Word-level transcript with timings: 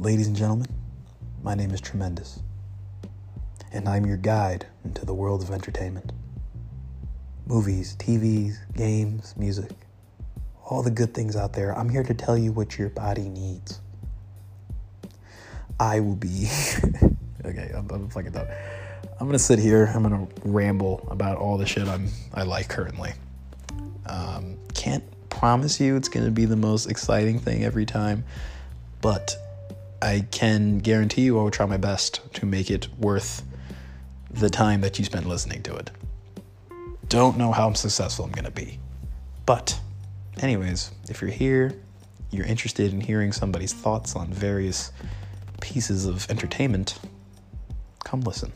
Ladies 0.00 0.26
and 0.26 0.34
gentlemen, 0.34 0.66
my 1.44 1.54
name 1.54 1.70
is 1.70 1.80
Tremendous, 1.80 2.40
and 3.70 3.88
I'm 3.88 4.04
your 4.04 4.16
guide 4.16 4.66
into 4.84 5.06
the 5.06 5.14
world 5.14 5.40
of 5.40 5.52
entertainment. 5.52 6.12
Movies, 7.46 7.94
TVs, 8.00 8.56
games, 8.74 9.34
music, 9.36 9.70
all 10.64 10.82
the 10.82 10.90
good 10.90 11.14
things 11.14 11.36
out 11.36 11.52
there. 11.52 11.78
I'm 11.78 11.88
here 11.88 12.02
to 12.02 12.12
tell 12.12 12.36
you 12.36 12.50
what 12.50 12.76
your 12.76 12.88
body 12.88 13.28
needs. 13.28 13.80
I 15.78 16.00
will 16.00 16.16
be. 16.16 16.48
okay, 17.44 17.70
I'm, 17.72 17.88
I'm 17.88 18.08
fucking 18.10 18.32
done. 18.32 18.48
I'm 19.20 19.28
gonna 19.28 19.38
sit 19.38 19.60
here. 19.60 19.92
I'm 19.94 20.02
gonna 20.02 20.26
ramble 20.44 21.06
about 21.08 21.38
all 21.38 21.56
the 21.56 21.66
shit 21.66 21.86
I'm 21.86 22.08
I 22.34 22.42
like 22.42 22.68
currently. 22.68 23.12
Um, 24.06 24.58
can't 24.74 25.04
promise 25.30 25.78
you 25.78 25.94
it's 25.94 26.08
gonna 26.08 26.32
be 26.32 26.46
the 26.46 26.56
most 26.56 26.90
exciting 26.90 27.38
thing 27.38 27.62
every 27.62 27.86
time, 27.86 28.24
but 29.00 29.36
I 30.04 30.26
can 30.30 30.80
guarantee 30.80 31.22
you 31.22 31.38
I 31.38 31.42
will 31.42 31.50
try 31.50 31.64
my 31.64 31.78
best 31.78 32.20
to 32.34 32.44
make 32.44 32.70
it 32.70 32.88
worth 32.98 33.42
the 34.30 34.50
time 34.50 34.82
that 34.82 34.98
you 34.98 35.04
spend 35.06 35.24
listening 35.24 35.62
to 35.62 35.74
it. 35.76 35.90
Don't 37.08 37.38
know 37.38 37.52
how 37.52 37.72
successful 37.72 38.26
I'm 38.26 38.30
gonna 38.32 38.50
be, 38.50 38.78
but 39.46 39.80
anyways, 40.42 40.90
if 41.08 41.22
you're 41.22 41.30
here, 41.30 41.74
you're 42.30 42.44
interested 42.44 42.92
in 42.92 43.00
hearing 43.00 43.32
somebody's 43.32 43.72
thoughts 43.72 44.14
on 44.14 44.28
various 44.28 44.92
pieces 45.62 46.04
of 46.04 46.30
entertainment, 46.30 46.98
come 48.04 48.20
listen. 48.20 48.52